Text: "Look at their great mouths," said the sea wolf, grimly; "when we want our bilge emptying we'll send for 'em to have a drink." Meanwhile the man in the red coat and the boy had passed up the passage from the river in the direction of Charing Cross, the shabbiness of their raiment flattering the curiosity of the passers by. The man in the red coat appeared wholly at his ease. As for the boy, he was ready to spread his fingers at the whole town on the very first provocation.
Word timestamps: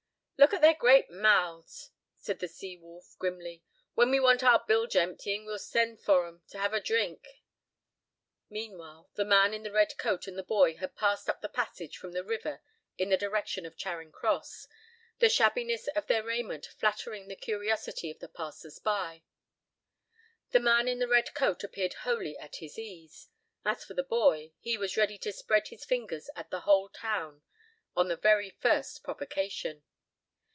"Look 0.37 0.55
at 0.55 0.61
their 0.61 0.73
great 0.73 1.11
mouths," 1.11 1.91
said 2.17 2.39
the 2.39 2.47
sea 2.47 2.75
wolf, 2.75 3.15
grimly; 3.19 3.61
"when 3.93 4.09
we 4.09 4.19
want 4.19 4.43
our 4.43 4.65
bilge 4.67 4.95
emptying 4.95 5.45
we'll 5.45 5.59
send 5.59 6.01
for 6.01 6.27
'em 6.27 6.41
to 6.47 6.57
have 6.57 6.73
a 6.73 6.79
drink." 6.81 7.43
Meanwhile 8.49 9.11
the 9.13 9.23
man 9.23 9.53
in 9.53 9.61
the 9.61 9.71
red 9.71 9.95
coat 9.99 10.25
and 10.25 10.35
the 10.35 10.41
boy 10.41 10.77
had 10.77 10.95
passed 10.95 11.29
up 11.29 11.41
the 11.41 11.47
passage 11.47 11.95
from 11.95 12.13
the 12.13 12.23
river 12.23 12.63
in 12.97 13.09
the 13.09 13.17
direction 13.19 13.67
of 13.67 13.77
Charing 13.77 14.11
Cross, 14.11 14.67
the 15.19 15.29
shabbiness 15.29 15.85
of 15.89 16.07
their 16.07 16.23
raiment 16.23 16.65
flattering 16.65 17.27
the 17.27 17.35
curiosity 17.35 18.09
of 18.09 18.17
the 18.17 18.27
passers 18.27 18.79
by. 18.79 19.21
The 20.49 20.59
man 20.59 20.87
in 20.87 20.97
the 20.97 21.07
red 21.07 21.35
coat 21.35 21.63
appeared 21.63 21.93
wholly 22.01 22.35
at 22.35 22.55
his 22.55 22.79
ease. 22.79 23.27
As 23.63 23.85
for 23.85 23.93
the 23.93 24.01
boy, 24.01 24.53
he 24.59 24.75
was 24.75 24.97
ready 24.97 25.19
to 25.19 25.31
spread 25.31 25.67
his 25.67 25.85
fingers 25.85 26.31
at 26.35 26.49
the 26.49 26.61
whole 26.61 26.89
town 26.89 27.43
on 27.95 28.07
the 28.07 28.17
very 28.17 28.49
first 28.49 29.03
provocation. 29.03 29.83